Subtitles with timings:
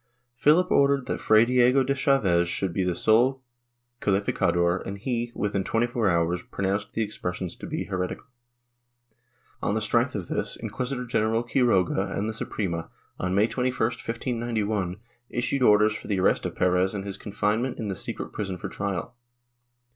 [0.33, 3.43] Philip ordered that Fray Diego de Chaves should be the sole
[3.99, 8.25] calificador and he, within twenty four hours, pronounced the expressions to be heretical.
[9.61, 10.55] On the strength of this.
[10.55, 14.95] Inquisitor general Quiroga and the Suprema, on May 21, 1591,
[15.29, 18.69] issued orders for the arrest of Perez and his confinement in the secret prison for
[18.69, 19.15] trial.